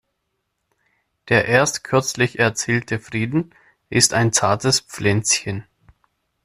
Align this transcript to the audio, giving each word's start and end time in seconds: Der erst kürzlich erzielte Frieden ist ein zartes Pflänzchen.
Der 1.29 1.45
erst 1.45 1.83
kürzlich 1.83 2.39
erzielte 2.39 2.99
Frieden 2.99 3.53
ist 3.91 4.15
ein 4.15 4.33
zartes 4.33 4.79
Pflänzchen. 4.79 5.67